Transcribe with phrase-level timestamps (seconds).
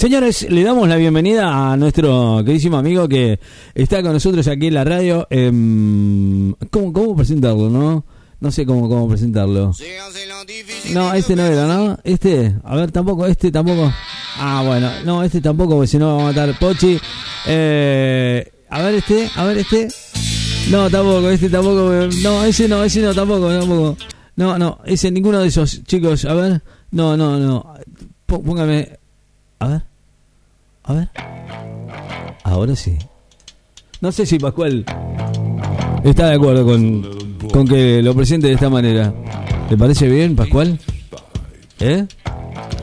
[0.00, 3.38] Señores, le damos la bienvenida a nuestro queridísimo amigo que
[3.74, 5.26] está con nosotros aquí en la radio.
[5.28, 8.06] Em, ¿cómo, ¿Cómo presentarlo, no?
[8.40, 9.74] No sé cómo, cómo presentarlo.
[10.94, 11.98] No, este no era, ¿no?
[12.02, 13.92] Este, a ver, tampoco, este tampoco.
[14.38, 16.98] Ah, bueno, no, este tampoco, porque si no va a matar Pochi.
[17.46, 19.88] Eh, a ver, este, a ver, este.
[20.70, 22.08] No, tampoco, este tampoco.
[22.22, 23.98] No, ese no, ese no, tampoco, tampoco.
[24.36, 26.62] No, no, ese, ninguno de esos, chicos, a ver.
[26.90, 27.74] No, no, no.
[28.24, 28.98] Póngame.
[29.58, 29.89] A ver.
[30.90, 31.08] A ver.
[32.42, 32.98] Ahora sí.
[34.00, 34.84] No sé si Pascual
[36.02, 37.06] está de acuerdo con,
[37.52, 39.14] con que lo presente de esta manera.
[39.70, 40.80] ¿Le parece bien, Pascual?
[41.78, 42.04] ¿Eh?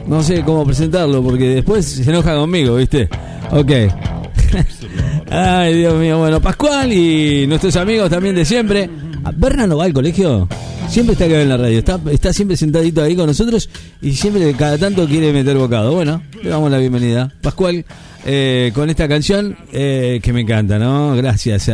[0.08, 3.10] No sé cómo presentarlo porque después se enoja conmigo, ¿viste?
[3.52, 3.72] Ok.
[5.30, 6.20] Ay, Dios mío.
[6.20, 8.90] Bueno, Pascual y nuestros amigos también de siempre.
[9.36, 10.48] ¿Berna no va al colegio?
[10.90, 11.80] Siempre está acá en la radio.
[11.80, 13.70] Está, siempre sentadito ahí con nosotros
[14.02, 15.94] y siempre cada tanto quiere meter bocado.
[15.94, 17.32] Bueno, le damos la bienvenida.
[17.42, 17.86] Pascual,
[18.26, 21.16] eh, con esta canción eh, que me encanta, ¿no?
[21.16, 21.70] Gracias.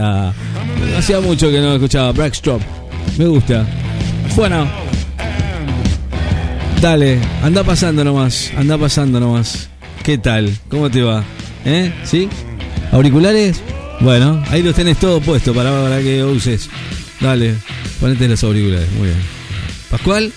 [0.97, 2.11] Hacía mucho que no escuchaba.
[2.11, 2.61] Blackstrop.
[3.17, 3.65] Me gusta.
[4.35, 4.67] Bueno.
[6.81, 8.51] Dale, anda pasando nomás.
[8.57, 9.69] Anda pasando nomás.
[10.03, 10.53] ¿Qué tal?
[10.69, 11.23] ¿Cómo te va?
[11.65, 11.93] ¿Eh?
[12.03, 12.27] ¿Sí?
[12.91, 13.61] ¿Auriculares?
[14.01, 16.69] Bueno, ahí los tenés todos puestos para, para que uses.
[17.23, 17.55] Dale,
[18.01, 18.91] ponete los auriculares.
[18.91, 19.23] Muy bien.
[19.89, 20.33] Pascual,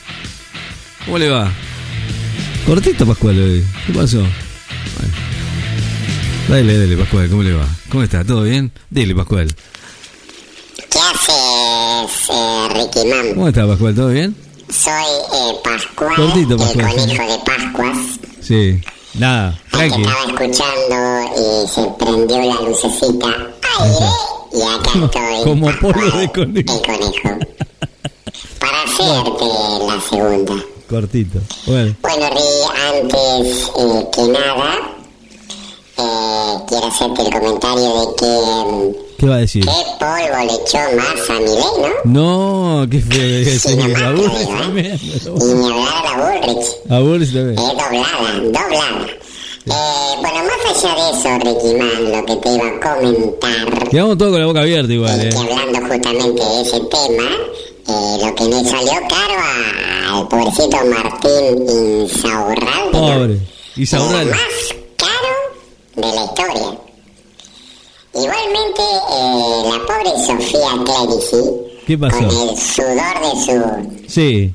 [1.05, 1.51] ¿cómo le va?
[2.65, 3.65] Cortito, Pascual, hoy.
[3.89, 4.19] ¿Qué pasó?
[4.19, 5.15] Bueno.
[6.49, 7.67] Dale, dale, Pascual, ¿cómo le va?
[7.91, 8.25] ¿Cómo está?
[8.25, 8.71] ¿Todo bien?
[8.89, 9.53] Dile, Pascual.
[10.89, 13.35] ¿Qué haces, eh, Ricky?
[13.35, 13.95] ¿Cómo está, Pascual?
[13.97, 14.37] ¿Todo bien?
[14.71, 16.87] Soy eh, Pascual, Cortito, Pascual.
[16.87, 17.99] el conejo de Pascuas.
[18.41, 18.81] Sí.
[19.15, 20.03] Nada, tranqui.
[20.03, 23.29] estaba escuchando y se prendió la lucecita.
[23.81, 24.36] ¡Aire!
[24.57, 25.45] Y acá estoy.
[25.45, 26.83] Como polvo de conejo.
[26.83, 27.39] conejo.
[28.59, 29.45] Para hacerte
[29.87, 30.55] la segunda.
[30.89, 31.39] Cortito.
[31.67, 32.43] Bueno, Bueno, Ri,
[32.93, 34.79] antes eh, que nada,
[35.99, 38.27] eh, quiero hacerte el comentario de que...
[38.67, 39.65] mm, ¿qué va a decir?
[39.65, 42.81] ¿Qué polvo le echó más a Milei, no?
[42.81, 44.47] No, qué feo que Sí, burra digo, ¿eh?
[44.47, 45.35] tremendo.
[45.41, 46.67] Y ni hablar a Bullrich.
[46.89, 47.51] Aburre también.
[47.51, 49.07] Es doblada, doblada.
[49.69, 49.73] Eh,
[50.21, 54.31] bueno, más allá de eso, Ricky Man, lo que te iba a comentar, Quedamos todos
[54.33, 55.31] con la boca abierta igual, eh.
[55.31, 57.31] que hablando justamente de ese tema,
[57.89, 61.69] eh, lo que le salió caro a- al pobrecito Martín
[62.03, 62.93] Insaurralde.
[62.93, 63.41] Pobre.
[63.77, 65.33] Más caro
[65.97, 66.79] de la historia.
[68.15, 68.83] Igualmente,
[69.13, 71.51] eh, la pobre Sofía Clerici,
[71.87, 72.17] ¿Qué pasó?
[72.17, 74.53] con el sudor de su Sí.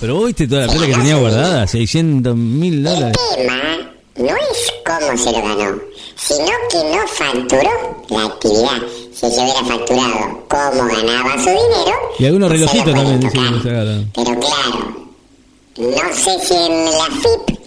[0.00, 3.16] Pero viste toda la plata que tenía guardada, 600 mil dólares.
[3.38, 3.87] El tema
[4.18, 5.78] no es cómo se lo ganó,
[6.16, 8.82] sino que no facturó la actividad.
[9.14, 11.96] Si yo hubiera facturado cómo ganaba su dinero...
[12.18, 13.42] Y algunos relojitos también tocar.
[14.14, 15.08] Pero claro,
[15.76, 17.58] no sé si en la FIP,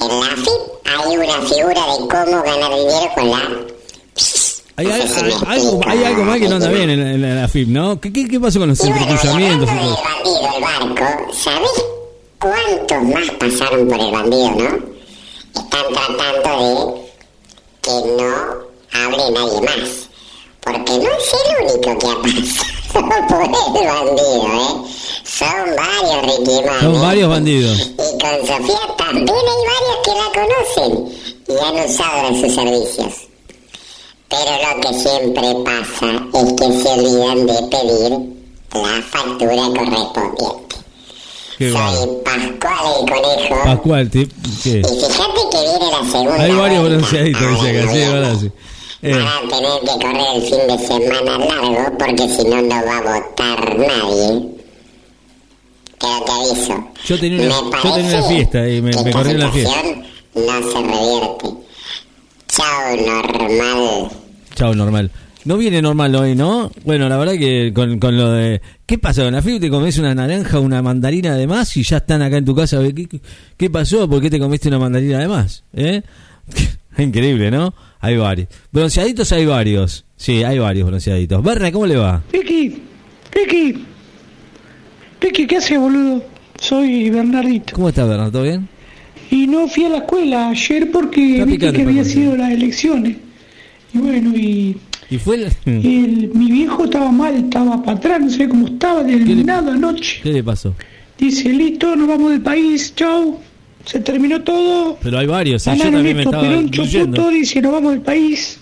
[0.00, 3.50] en la FIP hay una figura de cómo ganar dinero con la...
[4.76, 7.36] Hay, No hay- si hay- algo, hay algo más que no anda bien en, en
[7.42, 8.00] la FIP, ¿no?
[8.00, 11.84] ¿Qué, qué, qué pasó con los bueno, entrecruzamientos del bandido, el barco, ¿sabés
[12.38, 14.99] cuántos más pasaron por el bandido, no?
[15.54, 17.10] Están tratando de
[17.82, 18.30] que no
[18.92, 20.08] hable nadie más.
[20.60, 23.42] Porque no es el único que ha pasado por
[23.82, 24.90] el bandido, ¿eh?
[25.24, 26.98] Son varios Ricky Man, Son ¿eh?
[26.98, 27.78] varios bandidos.
[27.80, 30.92] Y con Sofía también hay varios que la conocen
[31.48, 33.14] y han usado en sus servicios.
[34.28, 38.40] Pero lo que siempre pasa es que se olvidan de pedir
[38.74, 40.59] la factura correspondiente.
[41.60, 41.70] Qué.
[41.72, 42.46] Soy Pascual
[43.02, 43.64] el Conejo.
[43.64, 44.20] Pascual, ¿qué?
[44.20, 48.36] Y fíjate que viene la segunda Hay varios bronceaditos, Ah, dice que bueno, sí, verdad,
[48.40, 48.50] sí.
[49.02, 52.84] Eh, Van a tener que correr el fin de semana largo porque si no, no
[52.86, 54.48] va a votar nadie.
[55.98, 56.88] Pero te aviso.
[57.04, 59.82] Yo tenía una- yo tenía una fiesta y me- me corrí la fiesta.
[60.34, 61.48] No se revierte.
[62.48, 64.10] Chao, normal.
[64.54, 65.10] Chao, normal.
[65.44, 66.70] No viene normal hoy, ¿no?
[66.84, 68.60] Bueno, la verdad que con, con lo de...
[68.84, 69.26] ¿Qué pasó?
[69.26, 72.36] ¿En la FIP te comes una naranja, una mandarina de más y ya están acá
[72.36, 72.78] en tu casa?
[72.82, 73.20] ¿Qué, qué,
[73.56, 74.08] qué pasó?
[74.08, 75.64] ¿Por qué te comiste una mandarina de más?
[75.72, 76.02] ¿Eh?
[76.98, 77.72] Increíble, ¿no?
[78.00, 78.48] Hay varios.
[78.70, 80.04] Bronceaditos hay varios.
[80.16, 81.42] Sí, hay varios bronceaditos.
[81.42, 82.22] Berna, ¿cómo le va?
[82.32, 82.82] Ricky,
[83.32, 83.84] Ricky,
[85.20, 86.22] Ricky, ¿qué haces, boludo?
[86.58, 87.74] Soy Bernardito.
[87.74, 88.30] ¿Cómo está, Berna?
[88.30, 88.68] ¿Todo bien?
[89.30, 93.16] Y no fui a la escuela ayer porque picante, que había sido las elecciones.
[93.94, 94.76] Y bueno, y,
[95.10, 95.36] ¿Y fue
[95.66, 96.30] el...
[96.34, 100.20] mi viejo estaba mal, estaba para atrás, no sé cómo estaba, le- terminado anoche.
[100.22, 100.74] ¿Qué le pasó?
[101.18, 103.38] Dice, listo, nos vamos del país, chau.
[103.84, 104.98] Se terminó todo.
[105.02, 105.74] Pero hay varios, ¿eh?
[105.76, 108.58] yo también me estaba Perón dice, nos vamos del país.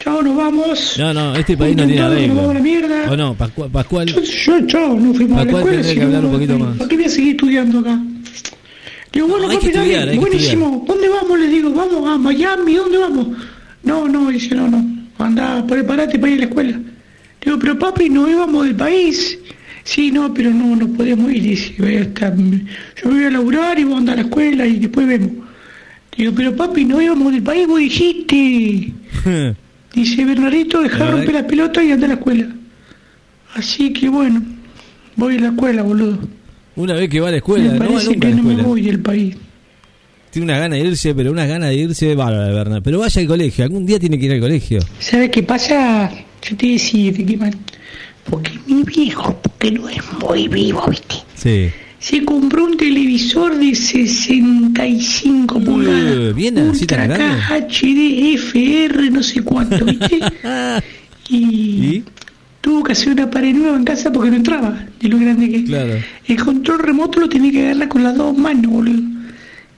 [0.00, 0.94] Chao, nos vamos.
[0.98, 2.62] No, no, este país no tiene que nos vamos a la arreglo.
[2.62, 3.10] mierda.
[3.12, 3.34] ¿O no?
[3.34, 5.70] Pascual, Pascual Yo, yo, chao, no fuimos a la escuela.
[5.82, 6.88] tendría que no, hablar un poquito ¿para más.
[6.88, 8.00] qué voy a seguir estudiando acá?
[9.12, 10.84] Digo, bueno, No, hay que dale, estudiar, hay que buenísimo.
[10.86, 11.38] ¿Dónde vamos?
[11.40, 13.26] Les digo, vamos a Miami, ¿dónde vamos?
[13.82, 14.84] No, no, dice, no, no,
[15.18, 16.80] anda, prepárate para ir a la escuela.
[17.44, 19.38] Digo, pero papi, no íbamos del país.
[19.84, 23.78] Sí, no, pero no, no podemos ir, dice, voy a estar- yo voy a laburar
[23.78, 25.30] y voy a andar a la escuela y después vemos.
[26.16, 28.92] Digo, pero papi, no íbamos del país, vos dijiste.
[29.94, 32.46] Dice Bernardito, verdad romper la pelota y anda a la escuela.
[33.54, 34.42] Así que bueno,
[35.16, 36.18] voy a la escuela, boludo.
[36.76, 38.36] Una vez que va a la escuela, me no va parece nunca que a la
[38.36, 39.36] no me voy del país.
[40.30, 42.82] Tiene una gana de irse, pero una gana de irse bárbara, Bernard.
[42.82, 44.80] Pero vaya al colegio, algún día tiene que ir al colegio.
[44.98, 46.10] ¿Sabes qué pasa?
[46.42, 47.12] Yo te decía,
[48.28, 51.16] porque mi viejo, porque no es muy vivo, ¿viste?
[51.34, 51.68] Sí.
[51.98, 56.34] Se compró un televisor de 65 pulgadas.
[56.34, 57.42] bien así tan Ultra grande.
[57.68, 60.20] HD, FR, no sé cuánto, ¿viste?
[61.28, 62.04] y, ¿Y?
[62.60, 65.56] tuvo que hacer una pared nueva en casa porque no entraba, de lo grande que
[65.56, 65.62] es.
[65.64, 65.94] Claro.
[66.26, 69.17] El control remoto lo tenía que agarrar con las dos manos, boludo.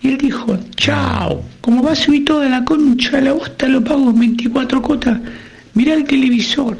[0.02, 4.10] Y él dijo, chao, como va a subir toda la concha la bosta, lo pago
[4.10, 5.20] en 24 cotas.
[5.74, 6.78] Mirá el televisor.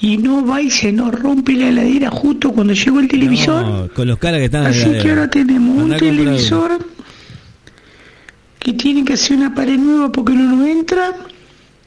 [0.00, 3.64] Y no va y se nos rompe la heladera justo cuando llegó el televisor.
[3.64, 6.16] No, con los caras que están Así que ahora tenemos un Andá uno.
[6.16, 6.86] televisor
[8.58, 11.12] que tiene que hacer una pared nueva porque no nos entra.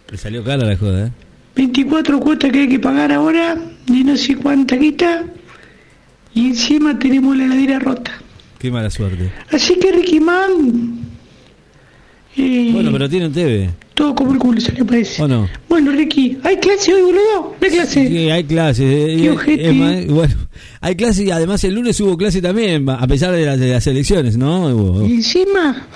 [0.09, 1.11] Le salió cara la joda, ¿eh?
[1.55, 3.55] 24 cuotas que hay que pagar ahora,
[3.87, 5.23] de no sé cuánta quita.
[6.33, 8.11] Y encima tenemos la heladera rota.
[8.59, 9.31] Qué mala suerte.
[9.51, 10.99] Así que Ricky Man.
[12.37, 13.69] eh, Bueno, pero tiene un TV.
[13.93, 15.21] Todo como el culo salió, parece.
[15.23, 15.47] ¿O no?
[15.69, 17.55] Bueno, Ricky, ¿hay clase hoy, boludo?
[17.61, 18.07] ¿No hay clase?
[18.07, 18.85] Sí, hay clases.
[18.85, 20.33] eh, Qué eh, más, bueno,
[20.81, 23.87] hay clases y además el lunes hubo clase también, a pesar de las, de las
[23.87, 24.67] elecciones, ¿no?
[24.69, 25.87] Hubo- Y encima,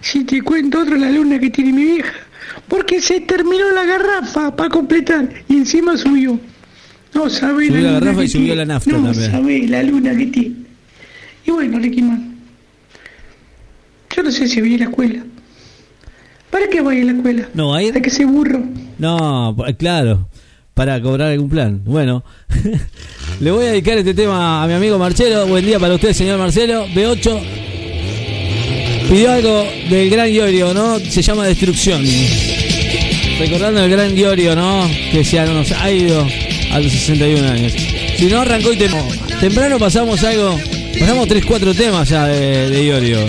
[0.00, 2.12] si te cuento otra la luna que tiene mi vieja,
[2.68, 6.38] porque se terminó la garrafa para completar y encima subió.
[7.14, 9.30] No sabe Subió la luna garrafa y subió la nafta No también.
[9.30, 10.54] sabe la luna que tiene.
[11.46, 12.36] Y bueno, Man,
[14.14, 15.24] yo no sé si voy a la escuela.
[16.50, 17.48] ¿Para qué voy a la escuela?
[17.54, 18.62] No, a ir- ¿Para que se burro?
[18.98, 20.28] No, claro,
[20.74, 21.82] para cobrar algún plan.
[21.84, 22.24] Bueno,
[23.40, 25.46] le voy a dedicar este tema a mi amigo Marcelo.
[25.46, 26.86] Buen día para usted, señor Marcelo.
[26.88, 27.40] B8
[29.10, 30.98] pidió algo del gran Iorio, ¿no?
[30.98, 32.02] Se llama Destrucción.
[33.38, 34.88] Recordando el gran Iorio, ¿no?
[35.12, 36.26] Que se nos ha ido
[36.72, 37.72] a los 61 años.
[38.16, 40.58] Si no, arrancó y tem- temprano pasamos algo.
[40.98, 43.26] Pasamos 3-4 temas ya de, de Iorio.